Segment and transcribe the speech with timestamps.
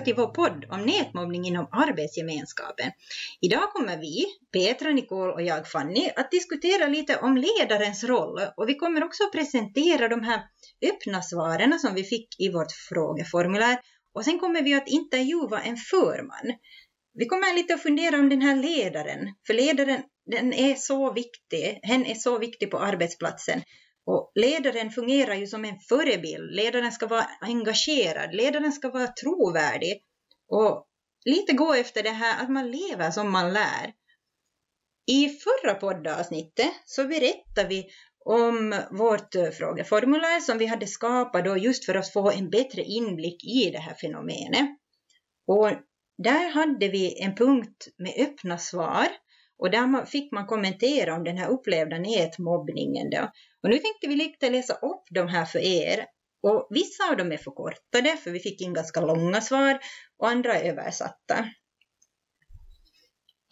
[0.00, 2.90] tillbaka till vår podd om nätmobbning inom arbetsgemenskapen.
[3.40, 8.68] Idag kommer vi, Petra, Nicole och jag Fanny, att diskutera lite om ledarens roll och
[8.68, 10.42] vi kommer också presentera de här
[10.82, 13.78] öppna svaren som vi fick i vårt frågeformulär
[14.14, 16.58] och sen kommer vi att intervjua en förman.
[17.14, 21.80] Vi kommer lite att fundera om den här ledaren, för ledaren den är så viktig,
[21.82, 23.62] hen är så viktig på arbetsplatsen.
[24.06, 26.50] Och ledaren fungerar ju som en förebild.
[26.50, 30.02] Ledaren ska vara engagerad, ledaren ska vara trovärdig
[30.48, 30.86] och
[31.24, 33.92] lite gå efter det här att man lever som man lär.
[35.06, 37.86] I förra poddavsnittet så berättade vi
[38.24, 42.82] om vårt eh, frågeformulär som vi hade skapat då just för att få en bättre
[42.82, 44.78] inblick i det här fenomenet.
[45.46, 45.70] Och
[46.18, 49.08] där hade vi en punkt med öppna svar
[49.62, 53.10] och där fick man kommentera om den här upplevda nätmobbningen.
[53.10, 53.30] Då.
[53.62, 56.06] Och nu tänkte vi lite läsa upp de här för er.
[56.42, 59.78] Och vissa av dem är förkortade, för vi fick in ganska långa svar,
[60.18, 61.46] och andra är översatta.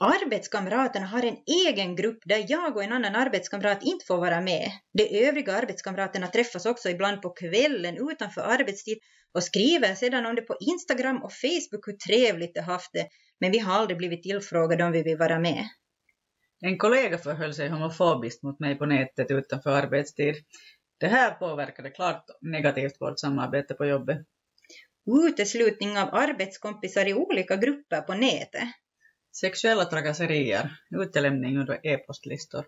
[0.02, 1.36] Arbetskamraterna har en
[1.66, 4.70] egen grupp där jag och en annan arbetskamrat inte får vara med.
[4.92, 8.98] De övriga arbetskamraterna träffas också ibland på kvällen utanför arbetstid
[9.34, 13.08] och skriver sedan om det på Instagram och Facebook hur trevligt de haft det,
[13.40, 15.64] men vi har aldrig blivit tillfrågade om vi vill vara med.
[16.60, 20.34] En kollega förhöll sig homofobiskt mot mig på nätet utanför arbetstid.
[21.00, 24.18] Det här påverkade klart negativt vårt samarbete på jobbet.
[25.28, 28.68] Uteslutning av arbetskompisar i olika grupper på nätet.
[29.36, 32.66] Sexuella trakasserier, utelämning under e-postlistor.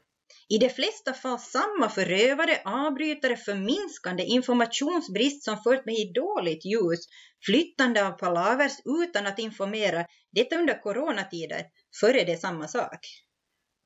[0.48, 7.00] I de flesta fall samma förövare, avbrytare, förminskande, informationsbrist som fört mig i dåligt ljus,
[7.46, 11.64] flyttande av palavers utan att informera, detta under coronatider,
[12.00, 12.98] före det samma sak.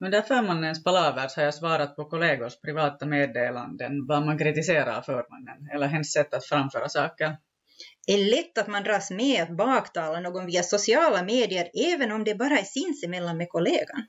[0.05, 5.87] Under förmannens palavers har jag svarat på kollegors privata meddelanden vad man kritiserar förmannen eller
[5.87, 7.37] hens sätt att framföra saker.
[8.07, 12.25] Det är lätt att man dras med att baktala någon via sociala medier även om
[12.25, 14.07] det bara är sinsemellan med kollegan.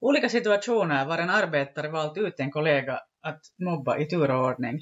[0.00, 4.78] Olika situationer var en arbetare valt ut en kollega att mobba i tur och ordning.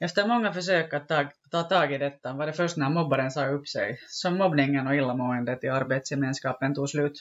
[0.00, 3.46] Efter många försök att ta, ta tag i detta var det först när mobbaren sa
[3.46, 7.12] upp sig som mobbningen och illamåendet i arbetsgemenskapen tog slut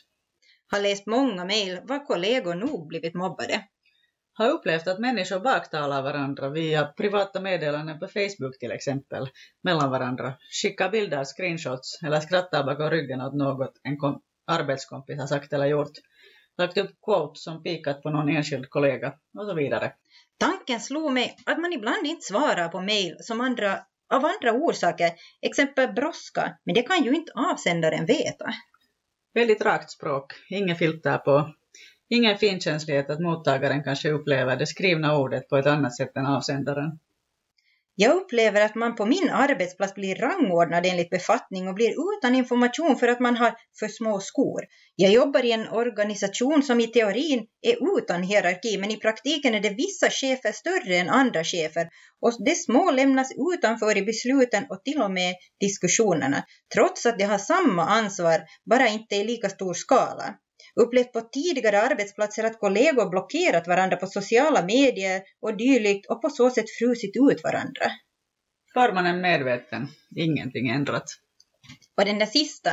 [0.72, 3.64] har läst många mejl var kollegor nog blivit mobbade.
[4.34, 9.30] Har upplevt att människor baktalar varandra via privata meddelanden på Facebook till exempel,
[9.64, 13.98] mellan varandra, skickar bilder, screenshots eller skrattar bakom ryggen åt något en
[14.48, 15.92] arbetskompis har sagt eller gjort,
[16.58, 19.94] lagt upp quote som pikat på någon enskild kollega och så vidare.
[20.40, 23.80] Tanken slog mig att man ibland inte svarar på mejl som andra
[24.14, 25.12] av andra orsaker,
[25.42, 28.46] exempel brådska, men det kan ju inte avsändaren veta.
[29.34, 31.54] Väldigt rakt språk, inget filter på.
[32.10, 37.00] Ingen finkänslighet att mottagaren kanske upplever det skrivna ordet på ett annat sätt än avsändaren.
[38.04, 42.96] Jag upplever att man på min arbetsplats blir rangordnad enligt befattning och blir utan information
[42.96, 44.62] för att man har för små skor.
[44.96, 49.60] Jag jobbar i en organisation som i teorin är utan hierarki men i praktiken är
[49.60, 51.90] det vissa chefer större än andra chefer
[52.22, 57.24] och de små lämnas utanför i besluten och till och med diskussionerna trots att de
[57.24, 60.36] har samma ansvar, bara inte i lika stor skala
[60.76, 66.30] upplevt på tidigare arbetsplatser att kollegor blockerat varandra på sociala medier och dylikt och på
[66.30, 67.86] så sätt frusit ut varandra.
[68.74, 71.06] Förmannen medveten, ingenting ändrat.
[71.98, 72.72] Och den där sista,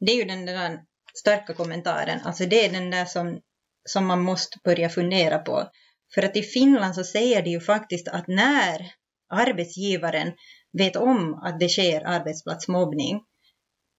[0.00, 0.80] det är ju den där
[1.14, 3.40] starka kommentaren, alltså det är den där som,
[3.88, 5.70] som man måste börja fundera på.
[6.14, 8.92] För att i Finland så säger de ju faktiskt att när
[9.28, 10.32] arbetsgivaren
[10.72, 13.20] vet om att det sker arbetsplatsmobbning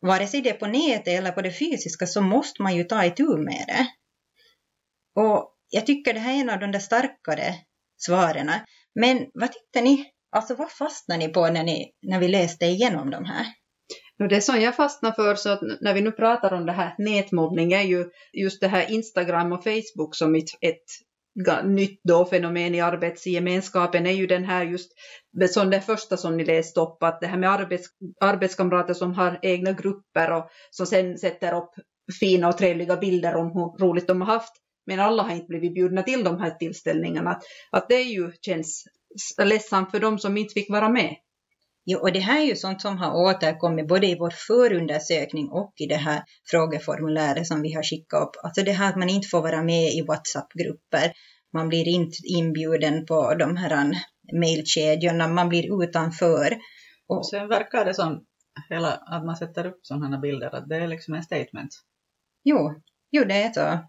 [0.02, 3.06] vare sig det är på nätet eller på det fysiska så måste man ju ta
[3.06, 3.88] itu med det.
[5.22, 7.56] Och jag tycker det här är en av de där starkare
[7.98, 8.52] svaren.
[8.96, 10.06] Men vad tyckte ni?
[10.32, 13.46] Alltså vad fastnade ni på när, ni, när vi läste igenom de här?
[14.30, 17.74] Det som jag fastnar för, så att när vi nu pratar om det här nätmobbning,
[17.74, 20.84] är ju just det här Instagram och Facebook som ett, ett
[21.64, 24.92] nytt då fenomen i arbetsgemenskapen är ju den här just,
[25.50, 27.88] som det första som ni läste upp, att det här med arbets,
[28.22, 31.72] arbetskamrater som har egna grupper och som sen sätter upp
[32.20, 34.54] fina och trevliga bilder om hur roligt de har haft.
[34.86, 37.30] Men alla har inte blivit bjudna till de här tillställningarna.
[37.30, 38.84] Att, att det ju känns
[39.44, 41.16] ledsamt för dem som inte fick vara med.
[41.90, 45.74] Jo, och det här är ju sånt som har återkommit både i vår förundersökning och
[45.76, 48.36] i det här frågeformuläret som vi har skickat upp.
[48.44, 51.14] Alltså det här att man inte får vara med i WhatsApp-grupper.
[51.54, 53.92] Man blir inte inbjuden på de här
[54.34, 56.58] mejlkedjorna, man blir utanför.
[57.08, 58.26] Och sen verkar det som
[58.70, 61.72] hela, att man sätter upp sådana bilder, att det är liksom en statement.
[62.44, 62.74] Jo,
[63.12, 63.80] jo det är så.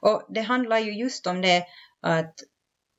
[0.00, 1.64] Och det handlar ju just om det
[2.00, 2.34] att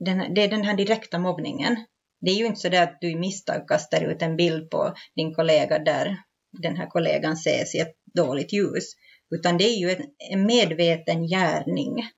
[0.05, 1.85] den, det är den här direkta mobbningen.
[2.21, 4.93] Det är ju inte så där att du i misstag kastar ut en bild på
[5.15, 6.17] din kollega där
[6.51, 8.93] den här kollegan ses i ett dåligt ljus,
[9.35, 12.09] utan det är ju en, en medveten gärning.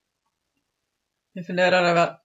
[1.34, 2.18] Jag funderar över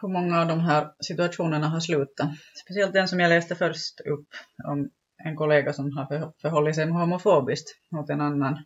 [0.00, 2.30] hur många av de här situationerna har slutat.
[2.64, 4.28] Speciellt den som jag läste först upp
[4.64, 4.90] om
[5.24, 8.64] en kollega som har förhållit sig homofobiskt mot en annan.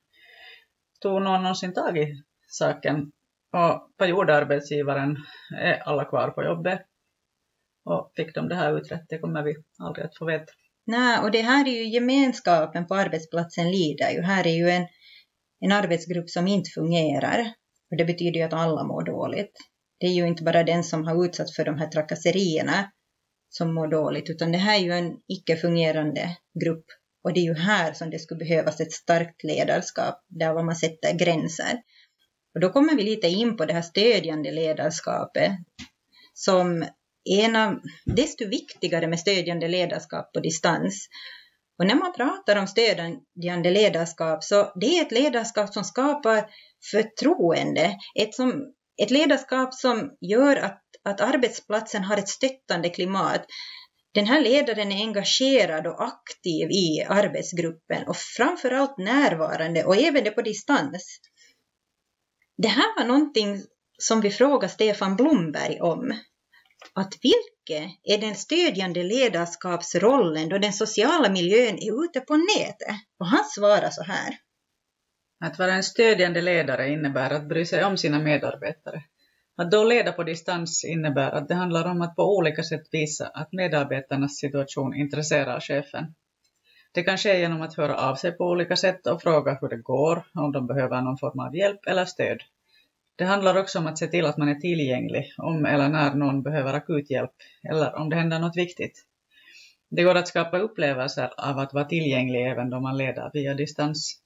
[1.01, 3.13] Tog någon någonsin tag i saken
[3.53, 5.17] och vad gjorde arbetsgivaren?
[5.57, 6.81] Är alla kvar på jobbet?
[7.87, 9.05] Och fick de det här utrett?
[9.09, 10.53] Det kommer vi aldrig att få veta.
[10.87, 14.23] Nej, och det här är ju gemenskapen på arbetsplatsen lider ju.
[14.23, 14.87] Här är ju en,
[15.61, 17.53] en arbetsgrupp som inte fungerar.
[17.91, 19.53] Och det betyder ju att alla mår dåligt.
[20.00, 22.91] Det är ju inte bara den som har utsatts för de här trakasserierna
[23.49, 26.85] som mår dåligt, utan det här är ju en icke-fungerande grupp.
[27.25, 31.19] Och det är ju här som det skulle behövas ett starkt ledarskap, där man sätter
[31.19, 31.83] gränser.
[32.55, 35.53] Och då kommer vi lite in på det här stödjande ledarskapet
[36.35, 36.85] som
[37.26, 41.08] en av, desto viktigare med stödjande ledarskap på distans.
[41.78, 46.50] Och när man pratar om stödjande ledarskap så det är ett ledarskap som skapar
[46.90, 53.46] förtroende, ett, som, ett ledarskap som gör att, att arbetsplatsen har ett stöttande klimat.
[54.14, 60.31] Den här ledaren är engagerad och aktiv i arbetsgruppen och framförallt närvarande och även det
[60.31, 61.20] på distans.
[62.56, 63.62] Det här var någonting
[63.99, 66.12] som vi frågade Stefan Blomberg om.
[66.93, 72.96] Att vilken är den stödjande ledarskapsrollen då den sociala miljön är ute på nätet?
[73.19, 74.34] Och han svarar så här.
[75.44, 79.02] Att vara en stödjande ledare innebär att bry sig om sina medarbetare.
[79.56, 83.26] Att då leda på distans innebär att det handlar om att på olika sätt visa
[83.26, 86.14] att medarbetarnas situation intresserar chefen.
[86.93, 89.82] Det kan ske genom att höra av sig på olika sätt och fråga hur det
[89.82, 92.43] går, om de behöver någon form av hjälp eller stöd.
[93.17, 96.43] Det handlar också om att se till att man är tillgänglig om eller när någon
[96.43, 97.33] behöver akut hjälp
[97.69, 99.05] eller om det händer något viktigt.
[99.91, 104.21] Det går att skapa upplevelser av att vara tillgänglig även då man leder via distans.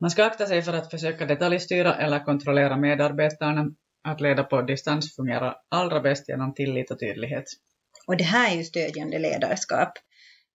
[0.00, 3.66] Man ska akta sig för att försöka detaljstyra eller kontrollera medarbetarna.
[4.02, 7.44] Att leda på distans fungerar allra bäst genom tillit och tydlighet.
[8.06, 9.92] Och det här är ju stödjande ledarskap.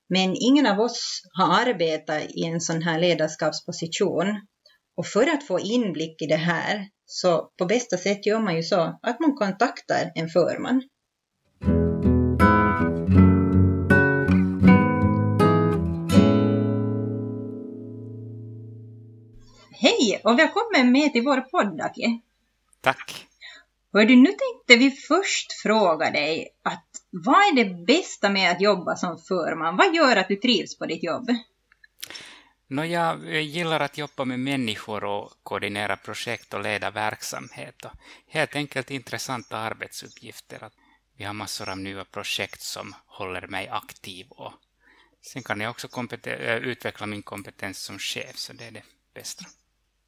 [0.09, 4.47] Men ingen av oss har arbetat i en sån här ledarskapsposition.
[4.95, 8.63] Och för att få inblick i det här, så på bästa sätt gör man ju
[8.63, 10.83] så att man kontaktar en förman.
[19.71, 22.21] Hej och välkommen med till vår podd, Aki.
[22.81, 23.27] Tack.
[23.93, 28.61] Hör du, nu tänkte vi först fråga dig att vad är det bästa med att
[28.61, 29.77] jobba som förman?
[29.77, 31.29] Vad gör att du trivs på ditt jobb?
[32.67, 37.85] No, jag eh, gillar att jobba med människor och koordinera projekt och leda verksamhet.
[37.85, 37.91] Och
[38.27, 40.63] helt enkelt intressanta arbetsuppgifter.
[40.63, 40.73] Att
[41.17, 44.27] vi har massor av nya projekt som håller mig aktiv.
[44.29, 44.53] Och
[45.21, 45.87] sen kan jag också
[46.27, 48.83] eh, utveckla min kompetens som chef, så det är det
[49.13, 49.45] bästa.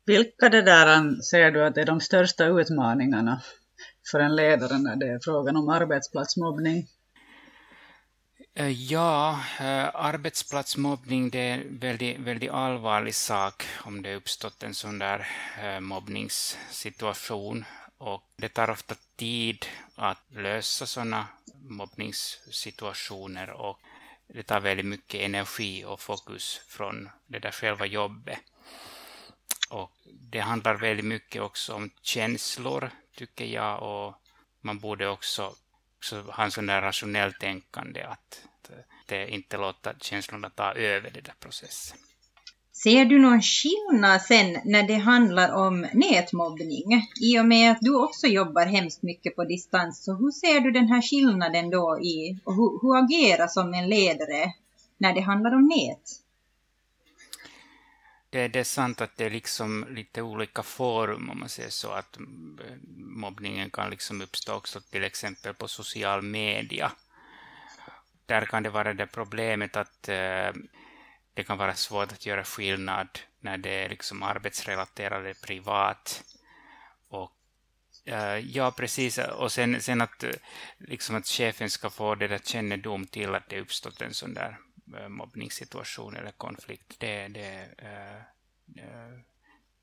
[0.06, 3.42] Vilka det där eh, ser du att är de största utmaningarna
[4.12, 6.88] för en ledare när det är frågan om arbetsplatsmobbning?
[8.60, 14.74] Eh, ja, eh, arbetsplatsmobbning det är en väldigt, väldigt allvarlig sak om det uppstått en
[14.74, 15.28] sån där
[15.62, 17.66] eh, mobbningssituation.
[17.98, 21.28] Och det tar ofta tid att lösa sådana
[21.62, 23.80] mobbningssituationer och
[24.28, 28.40] det tar väldigt mycket energi och fokus från det där själva jobbet.
[29.70, 34.14] Och det handlar väldigt mycket också om känslor, tycker jag, och
[34.62, 35.56] man borde också,
[36.32, 41.34] ha en sån där rationell tänkande att, att inte låta känslorna ta över den där
[41.40, 41.98] processen.
[42.72, 47.08] Ser du någon skillnad sen när det handlar om nätmobbning?
[47.22, 50.72] I och med att du också jobbar hemskt mycket på distans, så hur ser du
[50.72, 54.54] den här skillnaden då i, och hur, hur agerar som en ledare
[54.98, 56.28] när det handlar om nät?
[58.30, 61.90] det, det är sant att det är liksom lite olika forum om man säger så
[61.90, 62.18] att
[63.18, 66.92] mobbningen kan liksom uppstå också till exempel på social media.
[68.26, 70.52] Där kan det vara det problemet att eh,
[71.34, 73.08] det kan vara svårt att göra skillnad
[73.40, 76.24] när det är liksom arbetsrelaterat eller privat.
[77.08, 77.32] Och
[78.06, 79.18] eh, Ja, precis.
[79.18, 80.32] Och sen, sen att, eh,
[80.78, 84.58] liksom att chefen ska få det där kännedom till att det uppstått en sån där
[84.96, 88.16] Eh, mobbningssituation eller konflikt, det, det, eh,
[88.86, 89.20] eh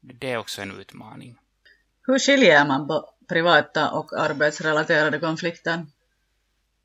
[0.00, 1.38] det är också en utmaning.
[2.06, 5.86] Hur skiljer man på privata och arbetsrelaterade konflikter?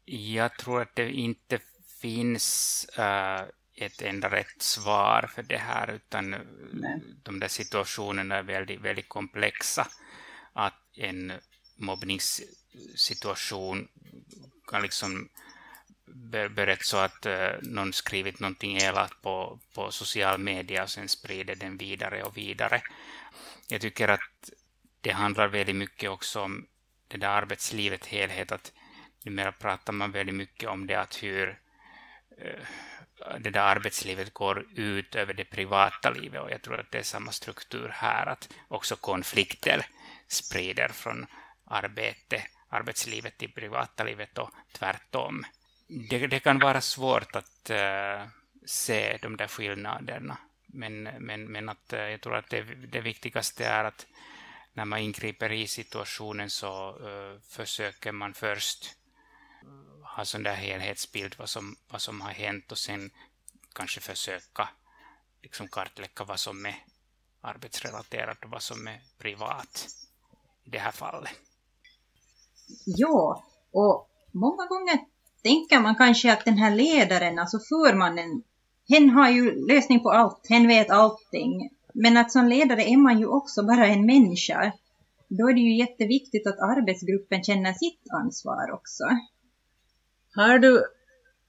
[0.06, 1.60] Jag tror att det inte
[2.02, 3.42] finns uh,
[3.76, 6.36] ett enda rätt svar för det här, utan
[6.72, 7.02] Nej.
[7.24, 9.88] de där situationerna är väldigt, väldigt komplexa.
[10.54, 11.34] Att en
[11.76, 13.88] mobbningssituation
[14.68, 15.30] kan liksom
[16.56, 21.56] börjat så att uh, någon skrivit någonting elakt på, på social media och sen sprider
[21.56, 22.82] den vidare och vidare.
[23.68, 24.50] Jag tycker att
[25.02, 26.68] det handlar väldigt mycket också om
[27.08, 28.74] det där arbetslivet helhet, att
[29.24, 31.60] numera pratar man väldigt mycket om det att hur
[32.38, 32.64] eh,
[33.40, 37.04] det där arbetslivet går ut över det privata livet och jag tror att det är
[37.04, 39.86] samma struktur här, att också konflikter
[40.28, 41.26] sprider från
[41.66, 45.46] arbete, arbetslivet till privata livet och tvärtom.
[46.10, 48.28] Det, det kan vara svårt att uh,
[48.66, 53.66] se de där skillnaderna, men, men, men att, uh, jag tror att det, det viktigaste
[53.66, 54.08] är att
[54.74, 58.96] när man ingriper i situationen så uh, försöker man först
[60.16, 63.12] ha sån där helhetsbild vad som, vad som har hänt och sen
[63.74, 64.70] kanske försöka
[65.42, 66.76] liksom kartlägga vad som är
[67.42, 69.88] arbetsrelaterat och vad som är privat
[70.64, 71.32] i det här fallet.
[72.86, 75.00] Ja, och många gånger
[75.44, 78.44] tänker man kanske att den här ledaren, alltså förmannen,
[78.90, 81.70] hen har ju lösning på allt, hen vet allting.
[82.02, 84.72] Men att som ledare är man ju också bara en människa.
[85.28, 89.04] Då är det ju jätteviktigt att arbetsgruppen känner sitt ansvar också.
[90.36, 90.84] Har du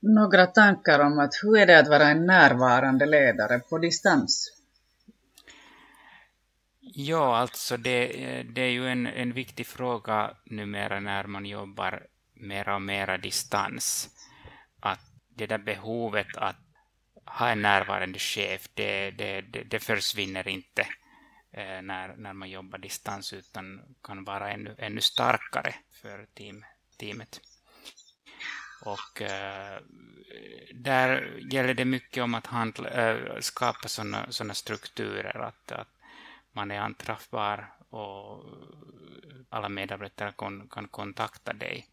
[0.00, 4.52] några tankar om att hur är det att vara en närvarande ledare på distans?
[6.80, 8.06] Ja, alltså det,
[8.54, 14.08] det är ju en, en viktig fråga numera när man jobbar mera och mera distans.
[14.80, 15.00] Att
[15.36, 16.69] det där behovet att
[17.30, 20.82] ha en närvarande chef, det, det, det, det försvinner inte
[21.52, 26.64] eh, när, när man jobbar distans utan kan vara ännu, ännu starkare för team,
[26.98, 27.40] teamet.
[28.84, 29.80] Och äh,
[30.74, 35.88] där gäller det mycket om att handla, äh, skapa sådana såna strukturer att, att
[36.52, 38.44] man är anträffbar och
[39.48, 41.86] alla medarbetare kan, kan kontakta dig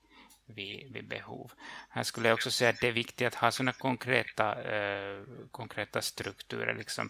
[0.47, 1.51] vid, vid behov.
[1.89, 6.01] Här skulle jag också säga att det är viktigt att ha sådana konkreta, eh, konkreta
[6.01, 6.75] strukturer.
[6.75, 7.09] Liksom,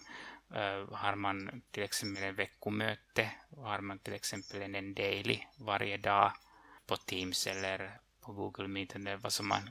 [0.53, 6.32] eh, har man till exempel en veckomöte, har man till exempel en daily varje dag
[6.88, 9.70] på Teams eller på Google Meet eller vad som man,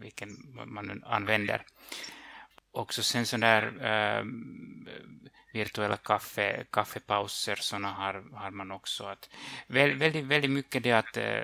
[0.00, 0.28] vilken
[0.66, 1.62] man använder.
[2.76, 4.24] Också sen sådana där äh,
[5.52, 9.04] virtuella kaffe, kaffepauser såna har, har man också.
[9.04, 9.28] Att,
[9.66, 11.40] väldigt, väldigt mycket det att äh,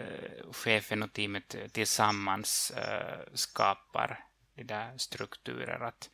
[0.52, 4.24] chefen och teamet tillsammans äh, skapar
[4.56, 5.80] de där strukturer.
[5.80, 6.10] Att,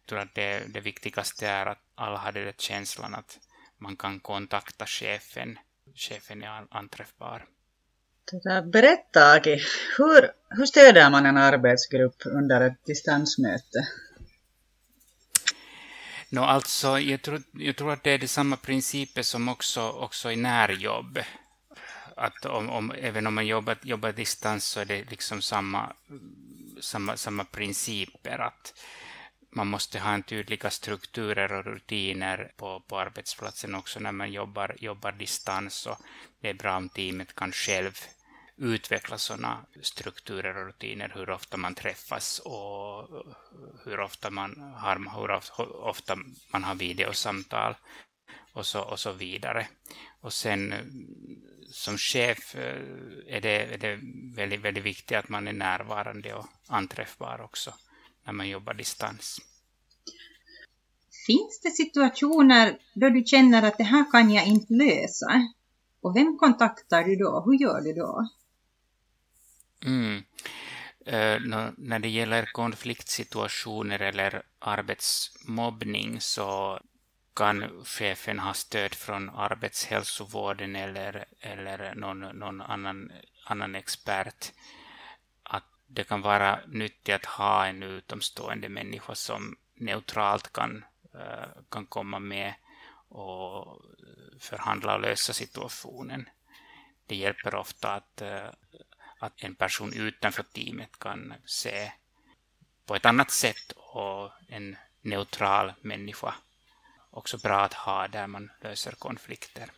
[0.00, 3.38] jag tror att det, det viktigaste är att alla har den känslan att
[3.78, 5.58] man kan kontakta chefen.
[5.94, 7.46] Chefen är anträffbar.
[8.24, 9.60] Tota, berätta Aki,
[9.98, 13.88] hur, hur stöder man en arbetsgrupp under ett distansmöte?
[16.34, 20.32] No, alltså, jag, tror, jag tror att det är de samma principer som också, också
[20.32, 21.18] i närjobb.
[22.16, 25.92] Att om, om, även om man jobbar, jobbar distans så är det liksom samma,
[26.80, 28.38] samma, samma principer.
[28.38, 28.74] Att
[29.50, 34.76] man måste ha en tydliga strukturer och rutiner på, på arbetsplatsen också när man jobbar,
[34.78, 35.86] jobbar distans.
[35.86, 35.98] Och
[36.40, 38.00] det är bra om teamet kan själv
[38.56, 43.08] utveckla sådana strukturer och rutiner, hur ofta man träffas och
[43.84, 45.30] hur ofta man har, hur
[45.84, 46.16] ofta
[46.52, 47.74] man har videosamtal
[48.52, 49.66] och så, och så vidare.
[50.20, 50.74] Och sen
[51.70, 53.98] som chef eh, är det, är det
[54.36, 57.74] väldigt, väldigt viktigt att man är närvarande och anträffbar också
[58.24, 59.40] när man jobbar distans.
[61.26, 65.48] Finns det situationer då du känner att det här kan jag inte lösa?
[66.00, 67.42] Och vem kontaktar du då?
[67.46, 68.28] Hur gör du då?
[69.84, 70.24] Mm.
[71.06, 71.40] Eh,
[71.76, 76.80] när det gäller konfliktsituationer eller arbetsmobbning så
[77.36, 83.12] kan chefen ha stöd från arbetshälsovården eller, eller någon, någon annan,
[83.44, 84.52] annan expert.
[85.42, 91.86] Att det kan vara nyttigt att ha en utomstående människa som neutralt kan, eh, kan
[91.86, 92.54] komma med
[93.08, 93.82] och
[94.40, 96.28] förhandla och lösa situationen.
[97.06, 98.48] Det hjälper ofta att, eh,
[99.24, 101.92] att en person utanför teamet kan se
[102.86, 106.34] på ett annat sätt och en neutral människa
[107.14, 109.70] också bra att ha där man löser konflikter.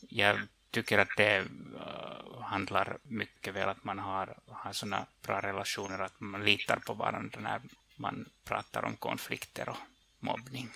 [0.00, 0.38] Jag
[0.70, 6.20] tycker att det eh, handlar mycket väl att man har, har sådana bra relationer att
[6.20, 7.60] man litar på varandra när
[7.96, 9.76] man pratar om konflikter och
[10.20, 10.70] mobbning.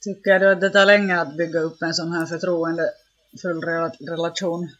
[0.00, 3.64] Tycker du att det tar länge att bygga upp en sån här förtroendefull
[4.08, 4.70] relation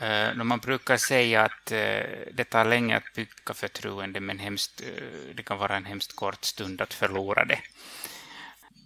[0.00, 5.34] Eh, man brukar säga att uh, det tar länge att bygga förtroende men hemskt, uh,
[5.34, 7.60] det kan vara en hemskt kort stund att förlora det.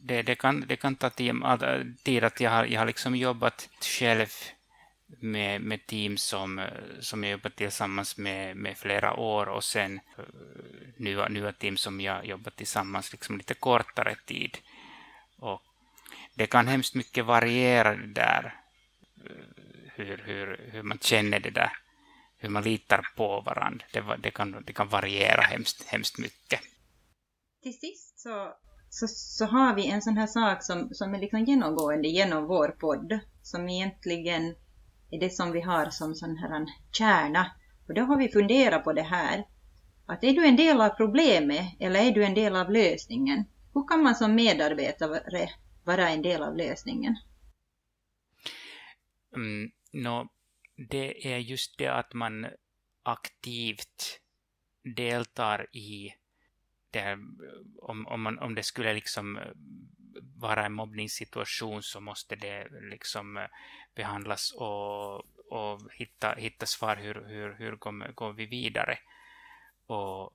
[0.03, 4.29] Det, det, kan, det kan ta tid, att jag har, jag har liksom jobbat själv
[5.21, 6.67] med, med team som,
[7.00, 10.00] som jag jobbat tillsammans med, med flera år och sen
[10.97, 14.59] nya, nya team som jag jobbat tillsammans liksom lite kortare tid.
[15.38, 15.62] Och
[16.35, 18.55] det kan hemskt mycket variera det där,
[19.99, 21.73] hur, hur, hur man känner det där,
[22.37, 23.85] hur man litar på varandra.
[23.93, 26.61] Det, det, kan, det kan variera hemskt, hemskt mycket.
[27.62, 28.55] Till sist så,
[28.88, 32.69] så, så har vi en sån här sak som, som är liksom genomgående genom vår
[32.69, 34.55] podd, som egentligen
[35.11, 37.50] är det som vi har som sån här kärna.
[37.88, 39.45] Och då har vi funderat på det här.
[40.07, 43.45] Att är du en del av problemet eller är du en del av lösningen?
[43.75, 45.49] Hur kan man som medarbetare
[45.85, 47.17] vara en del av lösningen?
[49.37, 50.28] Mm, no,
[50.76, 52.47] det är just det att man
[53.02, 54.21] aktivt
[54.83, 56.14] deltar i
[56.90, 57.18] det här,
[57.83, 59.52] om, om, man, om det skulle liksom eh,
[60.37, 63.47] vara en mobbningssituation så måste det liksom eh,
[63.95, 65.16] behandlas och,
[65.52, 68.99] och hitta, hitta svar hur, hur, hur går, går vi vidare.
[69.87, 70.35] Och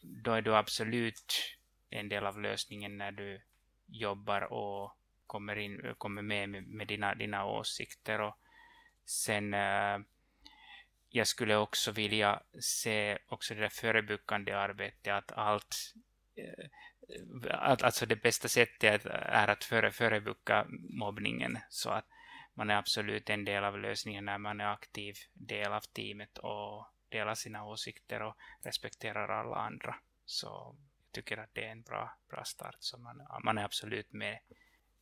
[0.00, 1.56] då är du absolut
[1.90, 3.40] en del av lösningen när du
[3.86, 8.20] jobbar och kommer, in, kommer med med dina, dina åsikter.
[8.20, 8.36] Och
[9.12, 9.98] sen äh,
[11.08, 15.94] jag skulle också vilja se också det där förebyggande arbetet, att allt
[16.36, 16.68] äh,
[17.60, 22.06] alltså det bästa sättet är att före, förebygga mobbningen så att
[22.54, 26.86] man är absolut en del av lösningen när man är aktiv del av teamet och
[27.08, 29.96] delar sina åsikter och respekterar alla andra.
[30.24, 32.76] Så jag tycker att det är en bra, bra start.
[32.78, 34.38] Så man, man är absolut med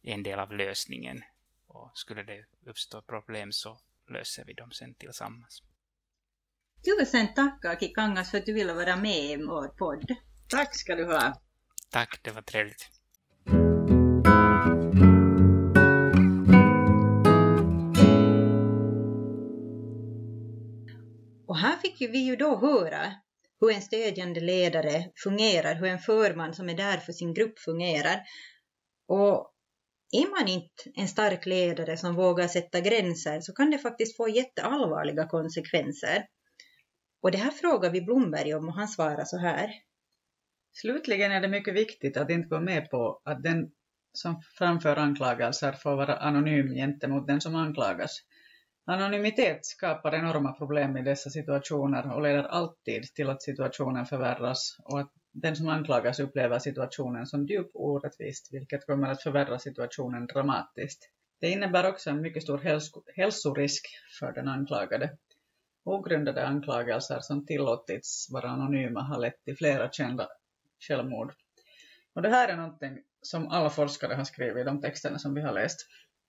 [0.02, 1.22] en del av lösningen.
[1.66, 3.78] Och skulle det uppstå problem så
[4.10, 5.62] löser vi dem sen tillsammans.
[6.84, 10.16] Tusen tack Aki Kangas för att du ville vara med i vår podd.
[10.48, 11.40] Tack ska du ha.
[11.90, 12.90] Tack, det var trevligt.
[21.46, 23.14] Och här fick vi ju då höra
[23.60, 28.20] hur en stödjande ledare fungerar, hur en förman som är där för sin grupp fungerar.
[29.06, 29.54] Och
[30.12, 34.28] är man inte en stark ledare som vågar sätta gränser så kan det faktiskt få
[34.28, 36.26] jätteallvarliga konsekvenser.
[37.22, 39.70] Och det här frågar vi Blomberg om och han svarar så här.
[40.72, 43.70] Slutligen är det mycket viktigt att inte gå med på att den
[44.12, 48.10] som framför anklagelser får vara anonym gentemot den som anklagas.
[48.84, 55.00] Anonymitet skapar enorma problem i dessa situationer och leder alltid till att situationen förvärras och
[55.00, 61.10] att den som anklagas upplever situationen som djupt orättvist, vilket kommer att förvärra situationen dramatiskt.
[61.40, 62.58] Det innebär också en mycket stor
[63.16, 63.86] hälsorisk
[64.20, 65.16] för den anklagade.
[65.84, 70.28] Ogrundade anklagelser som tillåtits vara anonyma har lett till flera kända
[70.88, 71.32] självmord.
[72.14, 75.40] Och det här är någonting som alla forskare har skrivit i de texterna som vi
[75.40, 75.78] har läst.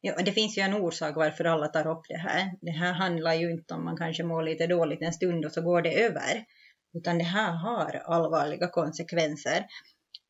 [0.02, 2.52] Ja, det finns ju en orsak varför alla tar upp det här.
[2.62, 5.62] Det här handlar ju inte om man kanske mår lite dåligt en stund och så
[5.62, 6.46] går det över.
[6.94, 9.66] Utan det här har allvarliga konsekvenser.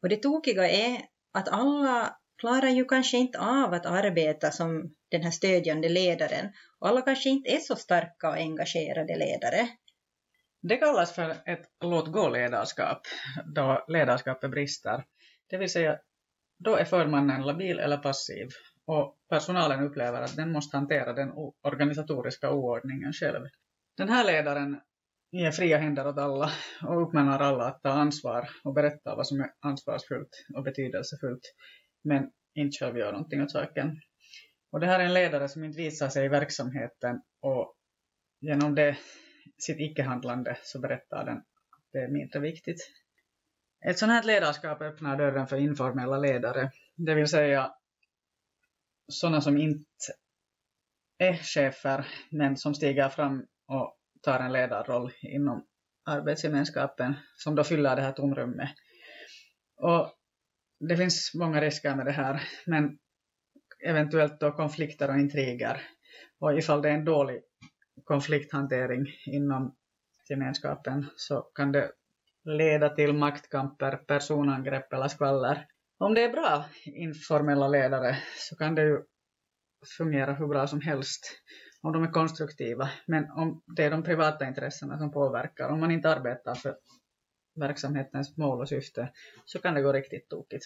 [0.01, 1.01] Och det tokiga är
[1.33, 6.53] att alla klarar ju kanske inte av att arbeta som den här stödjande ledaren.
[6.79, 9.69] Och alla kanske inte är så starka och engagerade ledare.
[10.61, 13.01] Det kallas för ett låt-gå-ledarskap,
[13.55, 15.05] då ledarskapet brister.
[15.49, 15.99] Det vill säga,
[16.59, 18.47] då är förmannen labil eller passiv
[18.85, 23.47] och personalen upplever att den måste hantera den organisatoriska oordningen själv.
[23.97, 24.79] Den här ledaren
[25.31, 26.51] ger fria händer åt alla
[26.83, 31.53] och uppmanar alla att ta ansvar och berätta vad som är ansvarsfullt och betydelsefullt,
[32.03, 33.97] men inte själv gör någonting åt saken.
[34.71, 37.75] Och det här är en ledare som inte visar sig i verksamheten och
[38.39, 38.97] genom det
[39.57, 42.79] sitt icke-handlande så berättar den att det är mindre viktigt.
[43.85, 47.73] Ett sådant här ledarskap öppnar dörren för informella ledare, det vill säga
[49.07, 49.85] sådana som inte
[51.17, 55.65] är chefer men som stiger fram och tar en ledarroll inom
[56.05, 58.69] arbetsgemenskapen som då fyller det här tomrummet.
[59.77, 60.13] Och
[60.79, 62.97] det finns många risker med det här men
[63.85, 65.81] eventuellt då konflikter och intriger.
[66.39, 67.41] Och ifall det är en dålig
[68.03, 69.75] konflikthantering inom
[70.29, 71.91] gemenskapen så kan det
[72.43, 75.67] leda till maktkamper, personangrepp eller skvaller.
[75.97, 79.01] Om det är bra informella ledare så kan det ju
[79.97, 81.41] fungera hur bra som helst
[81.81, 82.89] om de är konstruktiva.
[83.05, 86.75] Men om det är de privata intressena som påverkar, om man inte arbetar för
[87.55, 89.11] verksamhetens mål och syfte
[89.45, 90.65] så kan det gå riktigt tokigt.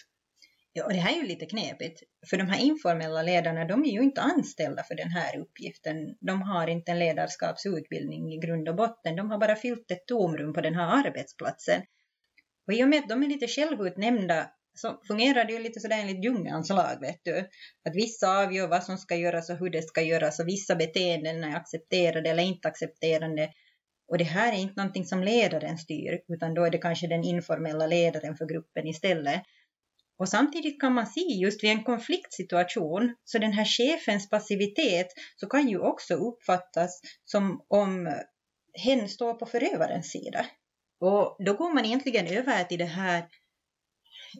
[0.72, 3.90] Ja, och det här är ju lite knepigt, för de här informella ledarna, de är
[3.90, 6.16] ju inte anställda för den här uppgiften.
[6.20, 10.52] De har inte en ledarskapsutbildning i grund och botten, de har bara fyllt ett tomrum
[10.52, 11.82] på den här arbetsplatsen.
[12.66, 15.98] Och i och med att de är lite självutnämnda så fungerar det ju lite sådär
[16.00, 17.38] enligt djungelns lag, vet du.
[17.88, 21.44] Att vissa avgör vad som ska göras och hur det ska göras och vissa beteenden
[21.44, 23.50] är accepterade eller inte accepterade.
[24.08, 27.24] Och det här är inte någonting som ledaren styr, utan då är det kanske den
[27.24, 29.42] informella ledaren för gruppen istället.
[30.18, 35.46] Och samtidigt kan man se just vid en konfliktsituation, så den här chefens passivitet, så
[35.46, 38.14] kan ju också uppfattas som om
[38.84, 40.46] hen står på förövarens sida.
[41.00, 43.26] Och då går man egentligen över till det här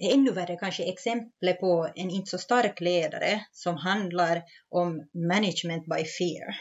[0.00, 6.04] ännu värre kanske exemplet på en inte så stark ledare som handlar om management by
[6.04, 6.56] fear.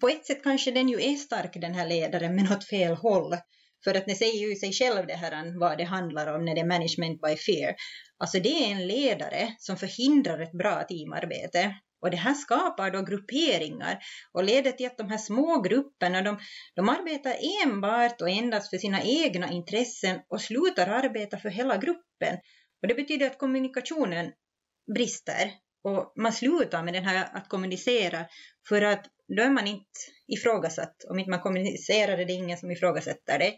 [0.00, 3.36] På ett sätt kanske den ju är stark den här ledaren men åt fel håll.
[3.84, 6.60] För att det säger ju sig själv det här vad det handlar om när det
[6.60, 7.74] är management by fear.
[8.18, 11.74] Alltså det är en ledare som förhindrar ett bra teamarbete.
[12.00, 13.98] Och det här skapar då grupperingar
[14.32, 16.38] och leder till att de här små grupperna de,
[16.74, 17.34] de arbetar
[17.64, 22.38] enbart och endast för sina egna intressen och slutar arbeta för hela gruppen.
[22.82, 24.32] Och det betyder att kommunikationen
[24.94, 25.52] brister
[25.84, 28.26] och man slutar med den här att kommunicera
[28.68, 29.06] för att
[29.36, 31.04] då är man inte ifrågasatt.
[31.10, 33.54] Om inte man kommunicerar är det ingen som ifrågasätter det.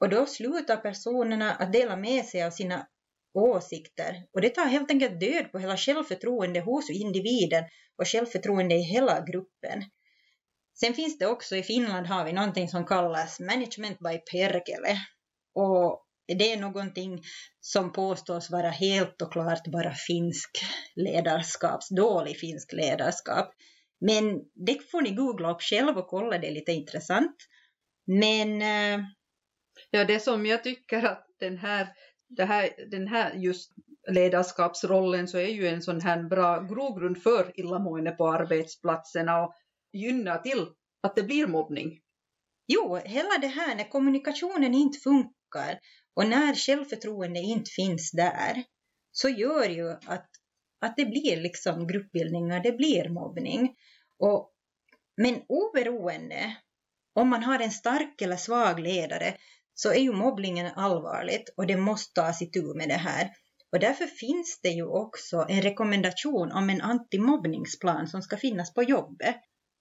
[0.00, 2.86] Och då slutar personerna att dela med sig av sina
[3.34, 4.26] åsikter.
[4.34, 7.64] Och det tar helt enkelt död på hela självförtroende hos individen
[7.98, 9.84] och självförtroende i hela gruppen.
[10.80, 14.98] Sen finns det också i Finland har vi någonting som kallas management by perkele.
[15.54, 16.06] Och
[16.38, 17.22] det är någonting
[17.60, 20.50] som påstås vara helt och klart bara finsk
[20.96, 23.54] ledarskaps, dålig finsk ledarskap.
[24.00, 27.36] Men det får ni googla upp själv och kolla, det är lite intressant.
[28.06, 28.62] Men...
[28.62, 29.04] Eh,
[29.90, 31.88] ja, det som jag tycker att den här
[32.36, 33.72] det här, den här just
[34.10, 39.54] ledarskapsrollen så är ju en sån här bra grogrund för illamående på arbetsplatserna och
[39.92, 40.66] gynnar till
[41.02, 42.00] att det blir mobbning.
[42.66, 45.78] Jo, hela det här när kommunikationen inte funkar
[46.14, 48.64] och när självförtroende inte finns där
[49.12, 50.28] så gör ju att,
[50.80, 53.74] att det blir liksom gruppbildningar, det blir mobbning.
[54.18, 54.52] Och,
[55.16, 56.56] men oberoende
[57.14, 59.36] om man har en stark eller svag ledare
[59.74, 63.30] så är ju mobbningen allvarligt och det måste tas itu med det här.
[63.72, 68.82] Och därför finns det ju också en rekommendation om en antimobbningsplan som ska finnas på
[68.82, 69.36] jobbet.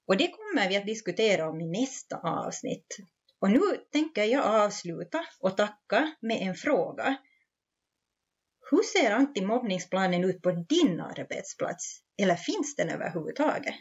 [0.08, 2.98] Och det kommer vi att diskutera om i nästa avsnitt.
[3.42, 3.60] Och nu
[3.92, 7.18] tänker jag avsluta och tacka med en fråga.
[8.72, 12.02] Hur ser antimobbningsplanen ut på din arbetsplats?
[12.22, 13.76] Eller finns den överhuvudtaget?